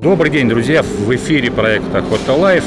[0.00, 0.84] Добрый день, друзья!
[0.84, 2.62] В эфире проект Охота Life.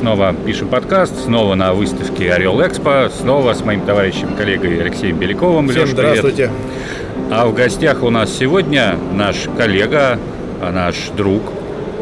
[0.00, 5.68] Снова пишем подкаст, снова на выставке Орел Экспо, снова с моим товарищем, коллегой Алексеем Беляковым.
[5.68, 6.50] Всем Леш, здравствуйте.
[6.50, 7.30] Привет.
[7.30, 10.18] А в гостях у нас сегодня наш коллега,
[10.60, 11.42] а наш друг,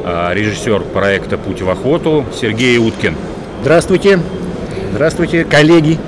[0.06, 3.16] а, режиссер проекта «Путь в охоту» Сергей Уткин.
[3.60, 4.20] Здравствуйте.
[4.94, 5.98] Здравствуйте, коллеги.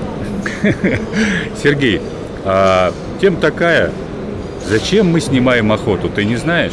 [1.62, 2.00] Сергей,
[2.46, 3.90] а, тема такая,
[4.66, 6.72] зачем мы снимаем охоту, ты не знаешь?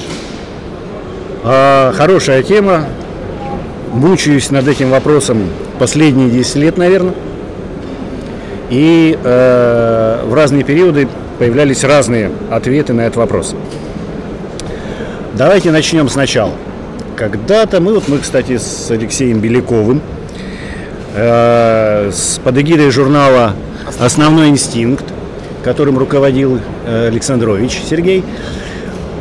[1.43, 2.85] А, хорошая тема.
[3.93, 5.49] Мучаюсь над этим вопросом
[5.80, 7.13] последние 10 лет, наверное.
[8.70, 11.07] И э, в разные периоды
[11.39, 13.55] появлялись разные ответы на этот вопрос.
[15.33, 16.52] Давайте начнем сначала.
[17.16, 20.02] Когда-то мы, вот мы, кстати, с Алексеем Беляковым,
[21.16, 23.53] э, с, под эгидой журнала
[23.99, 25.05] «Основной инстинкт»,
[25.63, 28.23] которым руководил э, Александрович Сергей,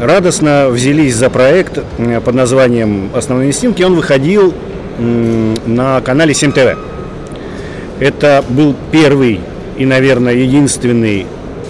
[0.01, 1.81] радостно взялись за проект
[2.25, 4.55] под названием «Основной инстинкт», и он выходил
[4.99, 6.77] на канале 7 ТВ.
[8.01, 9.41] Это был первый
[9.77, 11.27] и, наверное, единственный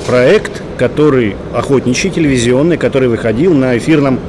[0.07, 4.21] проект, который охотничий, телевизионный, который выходил на эфирном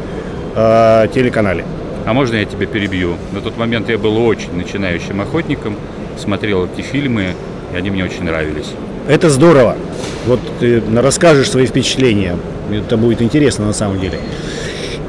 [0.56, 1.66] э, телеканале.
[2.06, 3.16] А можно я тебя перебью?
[3.34, 5.76] На тот момент я был очень начинающим охотником,
[6.18, 7.36] смотрел эти фильмы,
[7.74, 8.74] и они мне очень нравились.
[9.10, 9.76] Это здорово.
[10.28, 12.38] Вот ты расскажешь свои впечатления.
[12.72, 14.20] Это будет интересно на самом деле.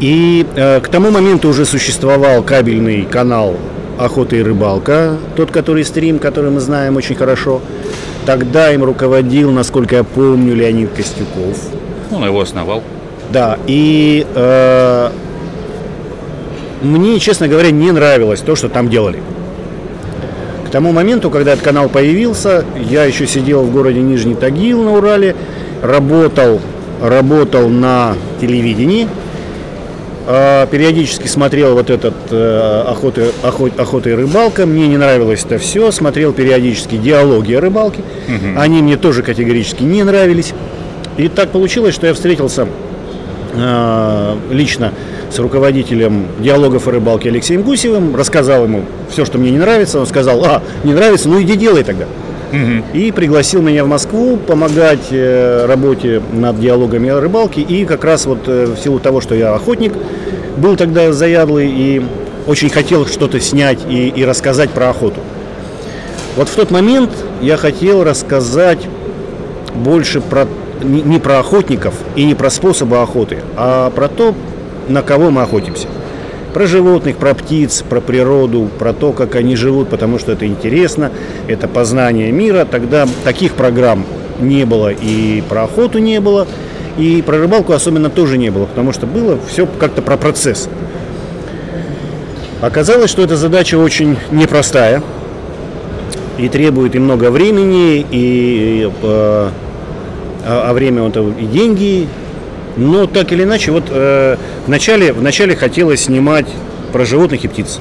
[0.01, 3.56] И э, к тому моменту уже существовал кабельный канал
[3.98, 7.61] «Охота и рыбалка», тот, который стрим, который мы знаем очень хорошо.
[8.25, 11.59] Тогда им руководил, насколько я помню, Леонид Костюков.
[12.11, 12.83] Он его основал.
[13.31, 15.11] Да, и э,
[16.81, 19.21] мне, честно говоря, не нравилось то, что там делали.
[20.71, 24.93] К тому моменту, когда этот канал появился, я еще сидел в городе Нижний Тагил на
[24.93, 25.35] Урале,
[25.83, 26.61] работал,
[27.03, 29.09] работал на телевидении,
[30.29, 34.65] а, периодически смотрел вот этот э, охота, охот, охота и рыбалка.
[34.65, 35.91] Мне не нравилось это все.
[35.91, 38.03] Смотрел периодически диалоги о рыбалке.
[38.28, 38.61] Угу.
[38.61, 40.55] Они мне тоже категорически не нравились.
[41.17, 42.69] И так получилось, что я встретился
[44.50, 44.93] лично
[45.31, 50.00] с руководителем диалогов о рыбалке Алексеем Гусевым, рассказал ему все, что мне не нравится.
[50.00, 52.06] Он сказал, а, не нравится, ну иди делай тогда.
[52.53, 52.99] Угу.
[52.99, 57.61] И пригласил меня в Москву помогать э, работе над диалогами о рыбалке.
[57.61, 59.93] И как раз вот э, в силу того, что я охотник,
[60.56, 62.03] был тогда заядлый и
[62.47, 65.21] очень хотел что-то снять и, и рассказать про охоту.
[66.37, 68.81] Вот в тот момент я хотел рассказать
[69.75, 70.47] больше про
[70.83, 74.35] не, про охотников и не про способы охоты, а про то,
[74.89, 75.87] на кого мы охотимся.
[76.55, 81.13] Про животных, про птиц, про природу, про то, как они живут, потому что это интересно,
[81.47, 82.67] это познание мира.
[82.69, 84.05] Тогда таких программ
[84.41, 86.49] не было и про охоту не было,
[86.99, 90.69] и про рыбалку особенно тоже не было, потому что было все как-то про процесс.
[92.61, 95.03] Оказалось, что эта задача очень непростая
[96.37, 98.91] и требует и много времени, и, и
[100.45, 102.09] а, а время это и деньги,
[102.77, 104.37] но так или иначе, вот э,
[104.67, 106.47] вначале, вначале хотелось снимать
[106.93, 107.81] про животных и птиц,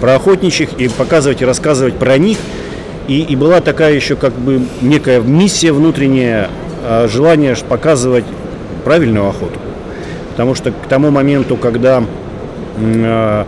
[0.00, 2.38] про охотничьих и показывать и рассказывать про них.
[3.06, 6.50] И, и была такая еще как бы некая миссия внутренняя,
[6.84, 8.24] э, желание показывать
[8.84, 9.58] правильную охоту.
[10.32, 12.04] Потому что к тому моменту, когда
[12.76, 13.44] э,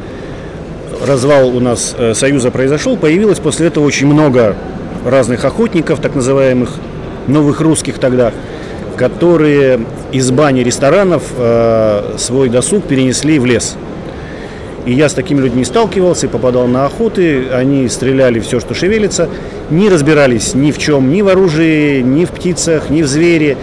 [1.07, 4.57] развал у нас э, Союза произошел, появилось после этого очень много
[5.05, 6.71] разных охотников, так называемых
[7.27, 8.33] новых русских тогда,
[8.97, 9.81] которые
[10.13, 13.77] из бани ресторанов э, свой досуг перенесли в лес.
[14.87, 19.29] И я с такими людьми сталкивался, попадал на охоты, они стреляли все, что шевелится,
[19.71, 23.57] не разбирались ни в чем, ни в оружии, ни в птицах, ни в звере.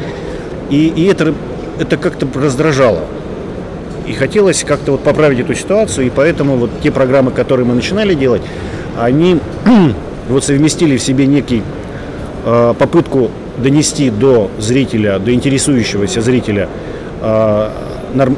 [0.70, 1.34] И, и это,
[1.80, 3.02] это как-то раздражало.
[4.06, 8.14] И хотелось как-то вот поправить эту ситуацию, и поэтому вот те программы, которые мы начинали
[8.14, 8.42] делать,
[8.98, 9.40] они
[10.30, 11.64] вот совместили в себе некий
[12.46, 16.70] э, попытку донести до зрителя, до интересующегося зрителя
[17.22, 17.70] э,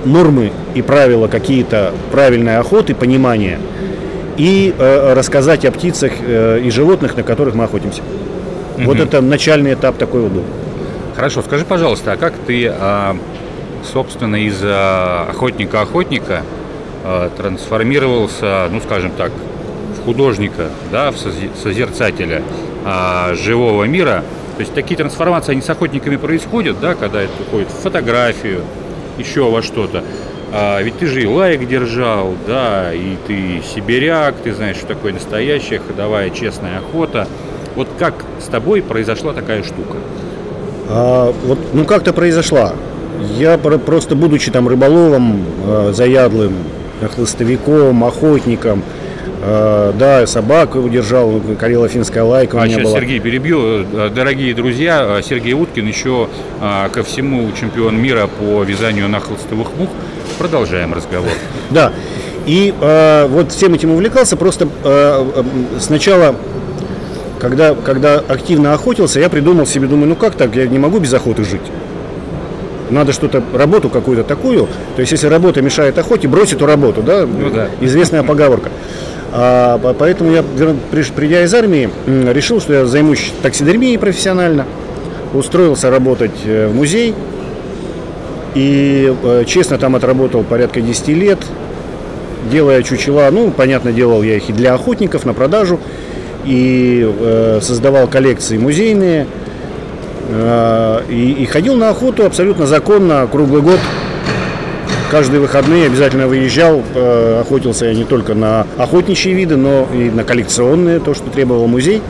[0.06, 3.60] нормы и правила какие-то правильной охоты, понимания,
[4.38, 8.02] и э, рассказать о птицах э, и животных, на которых мы охотимся.
[8.78, 8.86] Угу.
[8.86, 10.44] Вот это начальный этап такой вот был.
[11.16, 13.18] Хорошо, скажи, пожалуйста, а как ты, а,
[13.92, 16.44] собственно, из охотника-охотника
[17.04, 19.34] а, трансформировался, ну, скажем так,
[20.00, 22.42] в художника, да, в созерцателя
[22.86, 24.24] а, живого мира–
[24.60, 28.64] то есть такие трансформации, они с охотниками происходят, да, когда это уходит в фотографию,
[29.18, 30.04] еще во что-то.
[30.52, 35.14] А ведь ты же и лайк держал, да, и ты сибиряк, ты знаешь, что такое
[35.14, 37.26] настоящая ходовая честная охота.
[37.78, 39.96] Вот как с тобой произошла такая штука?
[40.90, 42.74] А, вот, ну как-то произошла.
[43.38, 46.52] Я просто, будучи там рыболовом, э, заядлым,
[47.16, 48.84] хлыстовиком, охотником,
[49.42, 53.00] да, собак удержал, карело-финская лайка а сейчас, была.
[53.00, 53.86] Сергей, перебью.
[53.94, 56.28] Э, дорогие друзья, э, Сергей Уткин еще
[56.60, 59.90] ко всему чемпион мира по вязанию на хлыстовых мух.
[60.38, 61.32] Продолжаем разговор.
[61.70, 61.94] Да,
[62.46, 65.44] и э, вот всем этим увлекался, просто э,
[65.80, 66.36] сначала,
[67.40, 71.14] когда, когда активно охотился, я придумал себе, думаю, ну как так, я не могу без
[71.14, 71.62] охоты жить.
[72.90, 74.68] Надо что-то, работу какую-то такую.
[74.96, 77.28] То есть, если работа мешает охоте, брось эту работу, да?
[77.28, 77.68] Ну, да.
[77.82, 78.72] Известная поговорка.
[79.32, 80.44] А, поэтому я,
[81.16, 84.66] придя из армии, решил, что я займусь таксидермией профессионально,
[85.34, 87.14] устроился работать э, в музей.
[88.56, 91.40] И э, честно там отработал порядка 10 лет,
[92.52, 95.80] делая чучела, ну, понятно, делал я их и для охотников на продажу,
[96.46, 99.28] и э, создавал коллекции музейные,
[100.30, 103.80] э, и, и ходил на охоту абсолютно законно, круглый год
[105.10, 110.24] каждые выходные обязательно выезжал, э, охотился я не только на охотничьи виды, но и на
[110.24, 112.02] коллекционные, то, что требовал музей.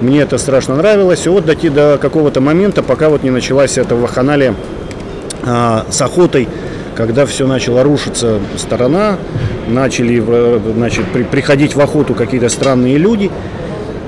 [0.00, 1.26] Мне это страшно нравилось.
[1.26, 4.54] И вот дойти до какого-то момента, пока вот не началась эта ваханалия
[5.44, 6.48] а, с охотой,
[6.94, 9.18] когда все начало рушиться сторона,
[9.68, 10.22] начали
[10.74, 13.30] значит, при, приходить в охоту какие-то странные люди.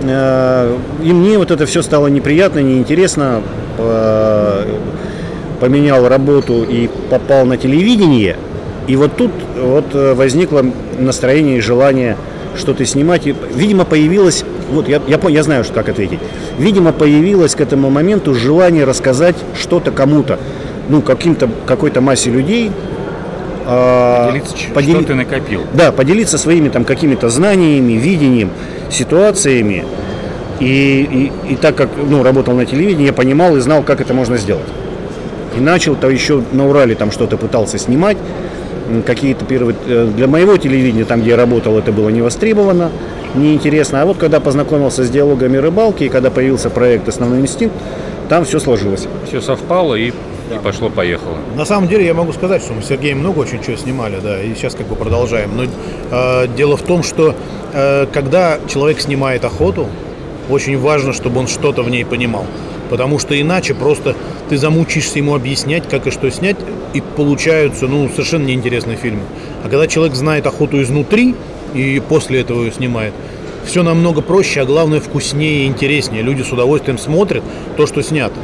[0.02, 3.42] Э, и мне вот это все стало неприятно, неинтересно.
[5.62, 8.36] Поменял работу и попал на телевидение,
[8.88, 10.64] и вот тут вот э, возникло
[10.98, 12.16] настроение и желание
[12.56, 13.28] что-то снимать.
[13.28, 16.18] И, видимо, появилось, вот я, я, я знаю, что как ответить.
[16.58, 20.40] Видимо, появилось к этому моменту желание рассказать что-то кому-то,
[20.88, 22.72] ну, каким-то, какой-то массе людей.
[23.64, 24.94] А, поделиться, подели...
[24.96, 25.62] что ты накопил.
[25.74, 28.50] Да, поделиться своими там какими-то знаниями, видением,
[28.90, 29.84] ситуациями.
[30.58, 34.12] И, и, и так как ну, работал на телевидении, я понимал и знал, как это
[34.12, 34.66] можно сделать.
[35.56, 38.16] И начал-то еще на Урале там что-то пытался снимать.
[39.06, 39.76] Какие-то первые...
[39.86, 42.90] Э, для моего телевидения, там, где я работал, это было не востребовано,
[43.34, 44.02] неинтересно.
[44.02, 47.74] А вот когда познакомился с диалогами рыбалки, и когда появился проект «Основной инстинкт»,
[48.28, 49.06] там все сложилось.
[49.26, 50.12] Все совпало и
[50.54, 51.36] и пошло-поехало.
[51.56, 54.42] На самом деле я могу сказать, что мы с Сергеем много очень чего снимали, да,
[54.42, 55.50] и сейчас как бы продолжаем.
[55.56, 57.34] Но э, дело в том, что
[57.72, 59.88] э, когда человек снимает охоту,
[60.50, 62.44] очень важно, чтобы он что-то в ней понимал.
[62.92, 64.14] Потому что иначе просто
[64.50, 66.58] ты замучишься ему объяснять, как и что снять,
[66.92, 69.22] и получаются ну, совершенно неинтересные фильмы.
[69.64, 71.34] А когда человек знает охоту изнутри
[71.72, 73.14] и после этого ее снимает,
[73.64, 76.22] все намного проще, а главное вкуснее и интереснее.
[76.22, 77.42] Люди с удовольствием смотрят
[77.78, 78.34] то, что снято.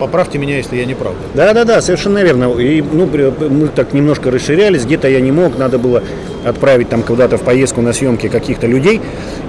[0.00, 1.14] Поправьте меня, если я не прав.
[1.34, 2.52] Да, да, да, совершенно верно.
[2.58, 3.08] И ну,
[3.48, 6.02] мы так немножко расширялись, где-то я не мог, надо было
[6.44, 9.00] отправить там куда-то в поездку на съемки каких-то людей.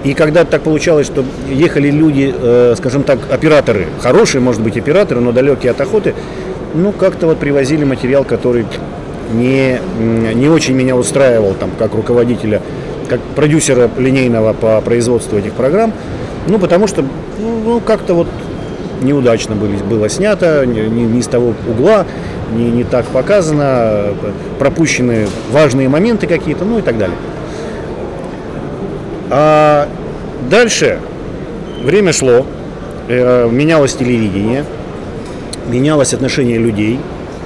[0.04, 5.20] И когда так получалось, что ехали люди, э, скажем так, операторы, хорошие, может быть, операторы,
[5.20, 6.14] но далекие от охоты,
[6.76, 8.66] ну, как-то вот привозили материал, который
[9.34, 12.62] не, не очень меня устраивал, там, как руководителя,
[13.08, 15.92] как продюсера линейного по производству этих программ.
[16.48, 17.04] Ну, потому что,
[17.40, 18.28] ну, как-то вот
[19.02, 22.06] неудачно были, было снято, не, не, с того угла,
[22.54, 24.14] не, не так показано,
[24.58, 27.18] пропущены важные моменты какие-то, ну и так далее.
[29.30, 29.88] А
[30.50, 31.00] дальше
[31.84, 32.46] время шло,
[33.08, 34.66] э, менялось телевидение,
[35.68, 37.00] менялось отношение людей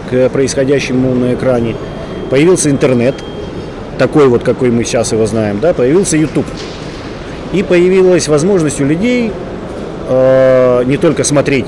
[0.09, 1.75] к происходящему на экране,
[2.29, 3.15] появился интернет,
[3.97, 6.45] такой вот, какой мы сейчас его знаем, да, появился YouTube.
[7.51, 9.31] И появилась возможность у людей
[10.09, 11.67] э, не только смотреть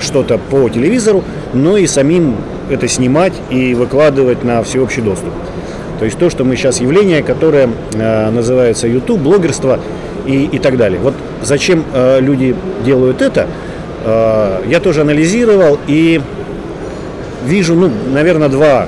[0.00, 2.36] что-то по телевизору, но и самим
[2.70, 5.32] это снимать и выкладывать на всеобщий доступ.
[5.98, 9.80] То есть то, что мы сейчас явление, которое э, называется YouTube, блогерство
[10.26, 11.00] и, и так далее.
[11.00, 12.54] Вот зачем э, люди
[12.84, 13.48] делают это,
[14.04, 16.20] э, я тоже анализировал и
[17.44, 18.86] вижу, ну, наверное, два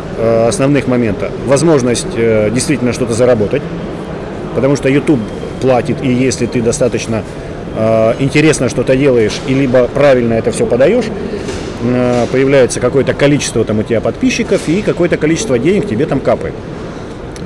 [0.49, 1.31] основных момента.
[1.47, 2.09] Возможность
[2.53, 3.63] действительно что-то заработать,
[4.57, 5.21] потому что YouTube
[5.63, 7.23] платит, и если ты достаточно
[7.77, 11.05] Э, интересно что-то делаешь и либо правильно это все подаешь,
[11.83, 16.55] э, появляется какое-то количество там у тебя подписчиков и какое-то количество денег тебе там капает.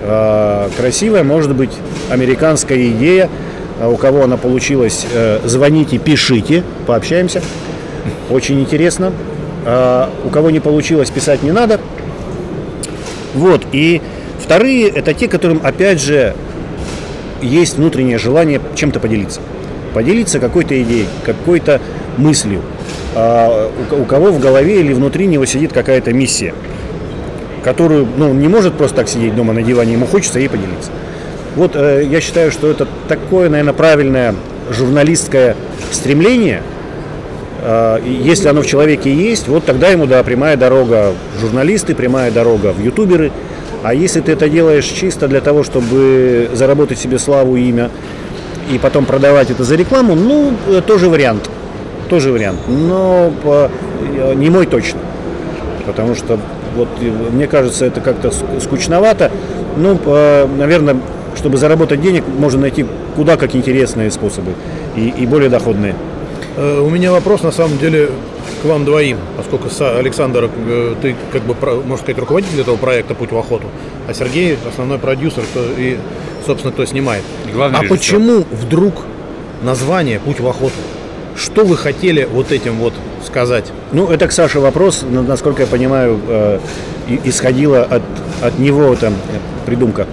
[0.01, 1.73] Э, красивая может быть
[2.11, 3.29] американская идея,
[3.85, 5.05] у кого она получилась,
[5.45, 7.43] звоните, пишите, пообщаемся.
[8.31, 9.13] Очень интересно.
[9.67, 11.81] У кого не получилось, писать не надо.
[13.35, 14.01] Вот, и
[14.39, 16.37] вторые это те, которым, опять же,
[17.43, 19.41] есть внутреннее желание чем-то поделиться
[19.95, 21.81] поделиться какой-то идеей, какой-то
[22.19, 22.61] мыслью,
[23.15, 26.53] а у кого в голове или внутри него сидит какая-то миссия,
[27.63, 30.91] которую ну, не может просто так сидеть дома на диване, ему хочется ей поделиться.
[31.57, 34.35] Вот э, я считаю, что это такое, наверное, правильное
[34.71, 35.55] журналистское
[35.93, 36.63] стремление.
[37.63, 42.33] Э, если оно в человеке есть, вот тогда ему, да, прямая дорога в журналисты, прямая
[42.33, 43.31] дорога в ютуберы,
[43.85, 47.91] А если ты это делаешь чисто для того, чтобы заработать себе славу и имя,
[48.71, 51.49] и потом продавать это за рекламу, ну, э, тоже вариант.
[52.09, 52.61] Тоже вариант.
[52.69, 55.01] Но э, не мой точно.
[55.87, 56.39] Потому что
[56.77, 56.89] вот
[57.33, 59.31] мне кажется, это как-то скучновато.
[59.77, 59.99] Ну,
[60.57, 60.97] наверное,
[61.37, 64.53] чтобы заработать денег, можно найти куда как интересные способы
[64.97, 65.95] и, и более доходные.
[66.57, 68.11] Э, у меня вопрос на самом деле
[68.63, 69.69] к вам двоим, поскольку
[69.99, 73.67] Александр, э, ты как бы, можно сказать, руководитель этого проекта «Путь в охоту»,
[74.09, 75.43] а Сергей основной продюсер
[75.77, 75.99] и,
[76.47, 77.23] собственно, кто снимает.
[77.53, 77.99] Главный а режиссер.
[77.99, 79.05] почему вдруг
[79.63, 80.75] название «Путь в охоту»?
[81.37, 83.73] Что вы хотели вот этим вот сказать?
[83.93, 86.61] Ну, это к Саше вопрос, насколько я понимаю, э,
[87.25, 88.03] исходила от,
[88.41, 89.15] от него там
[89.67, 90.07] придумка.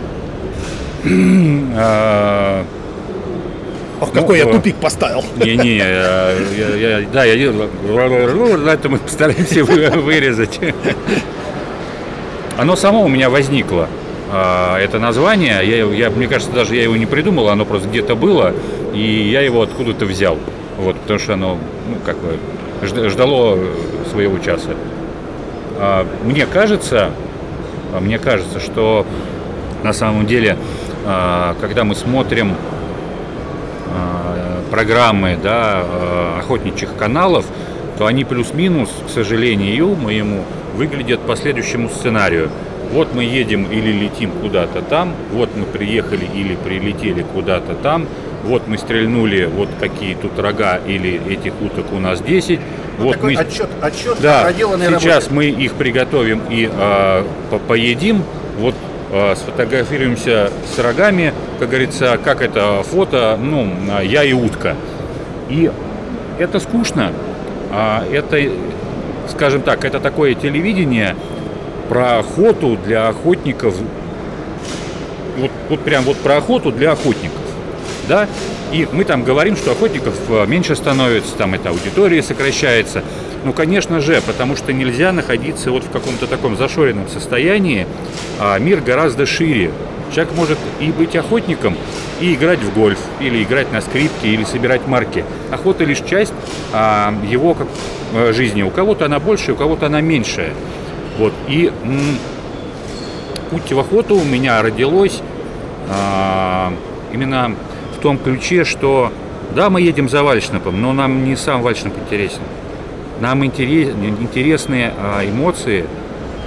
[4.01, 5.23] Ох, ну, какой я тупик поставил.
[5.37, 7.35] Не-не, я, я, я, да, я
[8.73, 10.59] это мы постараемся вырезать.
[12.57, 13.87] Оно само у меня возникло.
[14.33, 18.15] А, это название, я, я, мне кажется, даже я его не придумал, оно просто где-то
[18.15, 18.53] было,
[18.93, 20.37] и я его откуда-то взял.
[20.77, 21.57] Вот, потому что оно,
[21.89, 22.37] ну, как бы,
[23.09, 23.59] ждало
[24.09, 24.71] своего часа.
[25.77, 27.11] А, мне кажется,
[27.99, 29.05] мне кажется, что
[29.83, 30.57] на самом деле,
[31.59, 32.55] когда мы смотрим
[34.69, 35.83] программы да,
[36.39, 37.45] охотничьих каналов,
[37.97, 40.43] то они плюс-минус, к сожалению, моему,
[40.75, 42.49] выглядят по следующему сценарию.
[42.91, 48.07] Вот мы едем или летим куда-то там, вот мы приехали или прилетели куда-то там,
[48.43, 52.59] вот мы стрельнули, вот какие тут рога или этих уток у нас 10.
[52.97, 53.35] Ну, вот мы...
[53.35, 55.33] отчет, отчет да, сейчас работы.
[55.33, 57.23] мы их приготовим и э,
[57.67, 58.23] поедим.
[58.57, 58.75] Вот
[59.13, 63.69] Э, сфотографируемся с рогами, как говорится, как это фото, ну,
[64.03, 64.77] я и утка.
[65.49, 65.69] И
[66.39, 67.11] это скучно.
[67.71, 68.37] А это,
[69.27, 71.17] скажем так, это такое телевидение
[71.91, 73.75] про охоту для охотников.
[75.37, 77.41] Вот, вот прям вот про охоту для охотников.
[78.07, 78.29] Да?
[78.71, 83.03] И мы там говорим, что охотников э, меньше становится, там эта аудитория сокращается.
[83.43, 87.85] Ну, конечно же, потому что нельзя находиться вот в каком-то таком зашоренном состоянии.
[88.39, 89.69] А мир гораздо шире.
[90.15, 91.75] Человек может и быть охотником,
[92.21, 95.25] и играть в гольф, или играть на скрипке, или собирать марки.
[95.51, 96.33] Охота лишь часть
[96.71, 97.67] а, его как,
[98.13, 98.61] а, жизни.
[98.61, 100.53] У кого-то она больше, у кого-то она меньшая.
[101.21, 101.33] Вот.
[101.47, 101.71] И
[103.51, 105.21] путь в охоту у меня родилось
[105.87, 106.73] а,
[107.13, 107.53] именно
[107.95, 109.11] в том ключе, что
[109.55, 112.41] да, мы едем за вальшнапом, но нам не сам вальшнап интересен.
[113.19, 115.85] Нам интересны а, эмоции,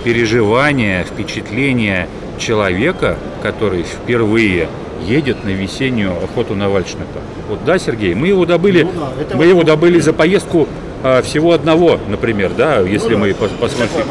[0.03, 2.09] переживания, впечатления
[2.41, 4.67] человека, который впервые
[5.07, 7.21] едет на весеннюю охоту на вальшнепа.
[7.49, 8.91] Вот да, Сергей, мы его добыли, ну,
[9.31, 10.67] да, мы его добыли за поездку
[11.05, 13.47] а, всего одного, например, да, если ну, мы да.
[13.61, 14.07] посмотрим.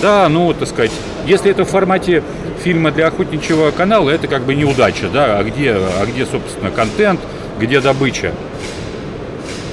[0.00, 0.90] Да, ну, так сказать,
[1.26, 2.22] если это в формате
[2.64, 7.20] фильма для охотничьего канала, это как бы неудача, да, а где, а где, собственно, контент,
[7.60, 8.32] где добыча.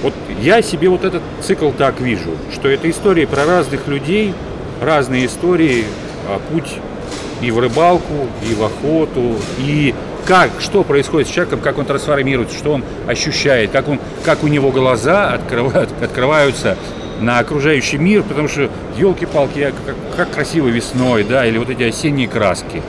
[0.03, 4.33] Вот я себе вот этот цикл так вижу, что это истории про разных людей,
[4.81, 5.85] разные истории,
[6.27, 6.75] а, путь
[7.41, 9.95] и в рыбалку, и в охоту, и
[10.25, 14.47] как, что происходит с человеком, как он трансформируется, что он ощущает, как, он, как у
[14.47, 16.77] него глаза открывают, открываются
[17.19, 22.27] на окружающий мир, потому что, елки-палки, как, как красиво весной, да, или вот эти осенние
[22.27, 22.81] краски.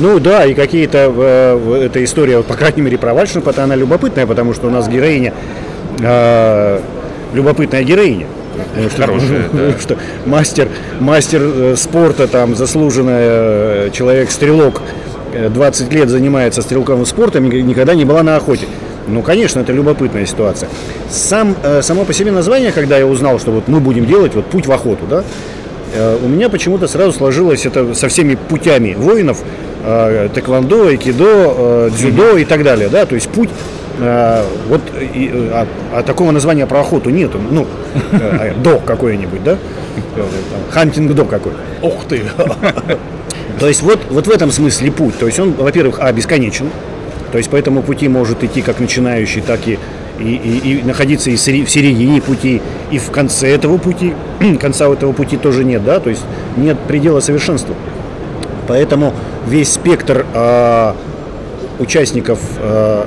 [0.00, 4.52] Ну да, и какие-то, э, эта история, по крайней мере, про Вальшнапа, она любопытная, потому
[4.52, 5.32] что у нас героиня
[6.00, 6.80] э,
[7.32, 8.26] любопытная героиня.
[8.90, 9.78] Что, Хорошая, да.
[9.78, 10.68] что мастер,
[11.00, 14.80] мастер э, спорта, там, заслуженный э, человек-стрелок,
[15.50, 18.66] 20 лет занимается стрелковым спортом, никогда не была на охоте.
[19.06, 20.68] Ну, конечно, это любопытная ситуация.
[21.10, 24.66] Сам, само по себе название, когда я узнал, что вот мы будем делать вот путь
[24.66, 25.24] в охоту, да,
[26.22, 29.42] у меня почему-то сразу сложилось это со всеми путями воинов,
[30.34, 33.50] тэквондо, айкидо, дзюдо и так далее, да, то есть путь
[33.98, 37.38] Э, вот и, а, а такого названия про охоту нету.
[37.38, 37.66] Ну,
[38.12, 39.56] э, а, до какой-нибудь, да?
[40.70, 41.52] Хантинг до какой.
[41.82, 42.22] Ух ты!
[43.60, 45.18] То есть вот, вот в этом смысле путь.
[45.18, 46.70] То есть он, во-первых, а, бесконечен.
[47.32, 49.78] То есть по этому пути может идти как начинающий, так и,
[50.18, 54.14] и, и, и находиться и в середине пути, и в конце этого пути.
[54.60, 56.00] Конца этого пути тоже нет, да?
[56.00, 56.22] То есть
[56.56, 57.74] нет предела совершенства.
[58.66, 59.12] Поэтому
[59.46, 60.92] весь спектр э,
[61.78, 63.04] участников э,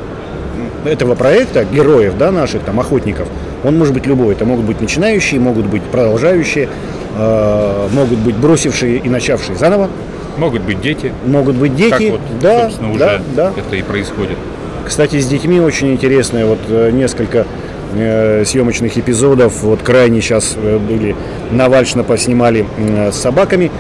[0.86, 3.28] этого проекта, героев, да, наших там охотников,
[3.64, 4.34] он может быть любой.
[4.34, 6.70] Это могут быть начинающие, могут быть продолжающие,
[7.16, 9.90] э, могут быть бросившие и начавшие заново.
[10.38, 11.14] Могут быть дети.
[11.26, 13.54] Могут быть дети, как вот, да, собственно, уже да, да.
[13.56, 14.38] это и происходит.
[14.86, 17.46] Кстати, с детьми очень интересно, вот э, несколько
[17.94, 21.16] э, съемочных эпизодов, вот крайне сейчас э, были,
[21.52, 23.72] на Вальшнапа снимали э, с собаками,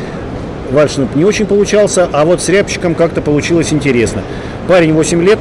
[0.71, 4.21] вальшнуп не очень получался, а вот с рябчиком как-то получилось интересно.
[4.67, 5.39] Парень 8 лет,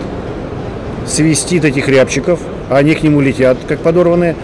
[1.06, 4.36] свистит этих рябчиков, они к нему летят, как подорванные,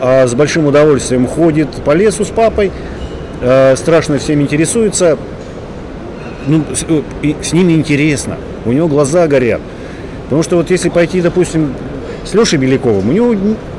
[0.00, 2.70] а с большим удовольствием ходит по лесу с папой,
[3.40, 5.18] э, страшно всем интересуется,
[6.50, 9.60] ну, с, э, и с ними интересно, у него глаза горят.
[10.24, 11.74] Потому что вот если пойти, допустим,
[12.24, 13.34] с Лешей Беляковым, у него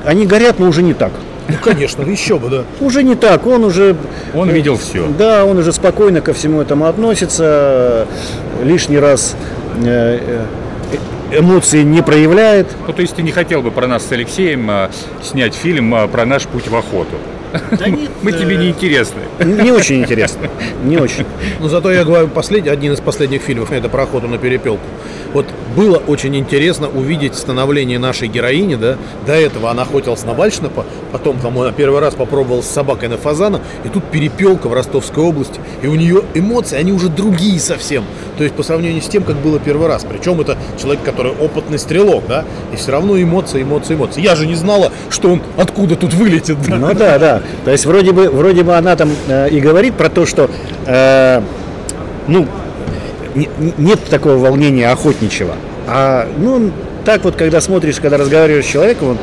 [0.06, 1.12] они горят, но уже не так.
[1.48, 2.64] Ну, конечно, еще бы, да.
[2.80, 3.96] Уже не так, он уже...
[4.34, 5.08] Он видел все.
[5.18, 8.08] Да, он уже спокойно ко всему этому относится,
[8.64, 9.36] лишний раз
[9.84, 10.46] э,
[11.32, 12.68] э, эмоции не проявляет.
[12.88, 14.72] Ну, то есть ты не хотел бы про нас с Алексеем
[15.22, 17.18] снять фильм про наш путь в охоту?
[18.22, 19.22] Мы тебе не интересны.
[19.40, 20.48] Не очень интересно,
[20.84, 21.26] не очень.
[21.60, 24.84] Но зато я говорю, последний, один из последних фильмов, это про охоту на перепелку.
[25.34, 28.98] Вот было очень интересно увидеть становление нашей героини, да.
[29.26, 33.18] До этого она охотилась на вальшнапа, потом там она первый раз попробовала с собакой на
[33.18, 38.04] фазана, и тут перепелка в Ростовской области, и у нее эмоции, они уже другие совсем.
[38.38, 40.06] То есть по сравнению с тем, как было первый раз.
[40.10, 42.44] Причем это человек, который опытный стрелок, да,
[42.74, 44.22] и все равно эмоции, эмоции, эмоции.
[44.22, 46.76] Я же не знала, что он откуда тут вылетит, да.
[46.76, 47.41] Ну да, да.
[47.66, 50.50] То есть вроде бы, вроде бы она там э, и говорит про то, что
[50.86, 51.42] э,
[52.28, 52.48] ну
[53.36, 55.56] не- не- нет такого волнения охотничьего.
[55.88, 56.72] А ну
[57.06, 59.18] так вот, когда смотришь, когда разговариваешь с человеком,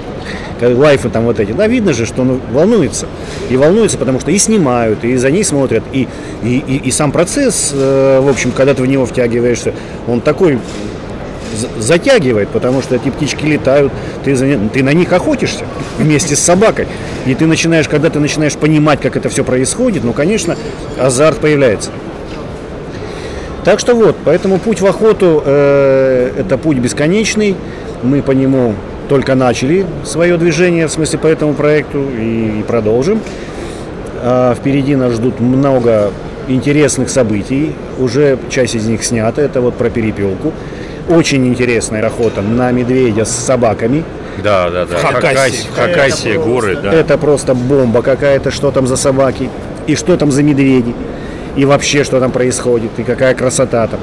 [0.60, 3.06] вот, лайфы там вот эти, да, видно же, что он волнуется.
[3.50, 6.08] И волнуется, потому что и снимают, и за ней смотрят, и,
[6.42, 9.72] и, и, и сам процесс, э, в общем, когда ты в него втягиваешься,
[10.08, 10.58] он такой
[11.78, 13.92] затягивает, потому что эти птички летают,
[14.24, 15.64] ты, за ты на них охотишься
[15.98, 16.86] вместе с собакой.
[17.26, 20.56] И ты начинаешь, когда ты начинаешь понимать, как это все происходит, ну, конечно,
[20.98, 21.90] азарт появляется.
[23.64, 27.54] Так что вот, поэтому путь в охоту э, это путь бесконечный.
[28.02, 28.74] Мы по нему
[29.08, 33.20] только начали свое движение, в смысле по этому проекту, и, и продолжим.
[34.22, 36.12] А впереди нас ждут много
[36.48, 37.72] интересных событий.
[37.98, 39.42] Уже часть из них снята.
[39.42, 40.52] Это вот про перепелку.
[41.08, 44.04] Очень интересная охота на медведя с собаками.
[44.42, 44.96] Да, да, да.
[44.96, 45.32] Хакасия.
[45.32, 46.92] Хакасия, Хакасия, горы, да.
[46.92, 49.48] Это просто бомба какая-то, что там за собаки,
[49.86, 50.94] и что там за медведи,
[51.56, 54.00] и вообще, что там происходит, и какая красота там.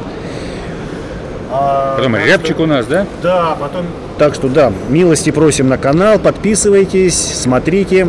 [1.95, 3.05] Потом рябчик у нас, да?
[3.21, 3.85] Да, потом...
[4.17, 8.07] Так что да, милости просим на канал, подписывайтесь, смотрите,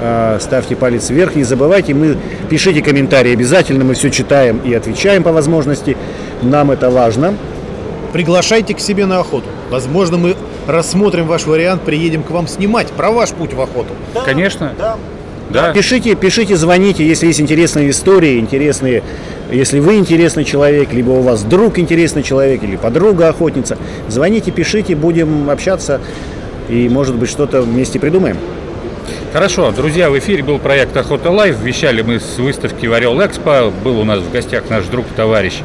[0.00, 2.18] э, ставьте палец вверх, не забывайте, мы
[2.50, 5.96] пишите комментарии обязательно, мы все читаем и отвечаем по возможности,
[6.42, 7.34] нам это важно.
[8.12, 9.46] Приглашайте к себе на охоту.
[9.70, 13.94] Возможно, мы рассмотрим ваш вариант, приедем к вам снимать про ваш путь в охоту.
[14.24, 14.72] Конечно.
[15.50, 15.72] Да.
[15.72, 19.02] Пишите, пишите, звоните, если есть интересные истории, интересные,
[19.50, 23.76] если вы интересный человек, либо у вас друг интересный человек, или подруга охотница,
[24.08, 26.00] звоните, пишите, будем общаться
[26.70, 28.38] и, может быть, что-то вместе придумаем.
[29.32, 31.58] Хорошо, друзья, в эфире был проект Охота Лайв.
[31.58, 33.72] Вещали мы с выставки в Орел Экспо.
[33.82, 35.60] Был у нас в гостях наш друг, товарищ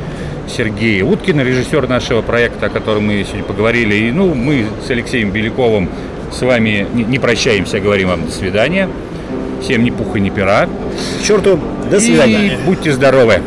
[0.47, 3.95] Сергей Уткин, режиссер нашего проекта, о котором мы сегодня поговорили.
[3.95, 5.89] И ну, мы с Алексеем Беляковым
[6.31, 8.89] с вами не, прощаемся, говорим вам до свидания.
[9.62, 10.67] Всем ни пуха, ни пера.
[11.25, 12.53] Черту, до свидания.
[12.53, 13.41] И будьте здоровы.